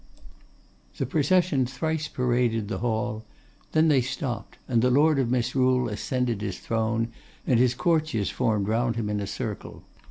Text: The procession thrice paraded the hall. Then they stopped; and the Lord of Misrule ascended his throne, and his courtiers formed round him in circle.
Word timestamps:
The 0.97 1.05
procession 1.05 1.67
thrice 1.67 2.07
paraded 2.07 2.69
the 2.69 2.79
hall. 2.79 3.23
Then 3.73 3.87
they 3.87 4.01
stopped; 4.01 4.57
and 4.67 4.81
the 4.81 4.89
Lord 4.89 5.19
of 5.19 5.29
Misrule 5.29 5.87
ascended 5.89 6.41
his 6.41 6.57
throne, 6.57 7.09
and 7.45 7.59
his 7.59 7.75
courtiers 7.75 8.31
formed 8.31 8.67
round 8.67 8.95
him 8.95 9.11
in 9.11 9.23
circle. 9.27 9.83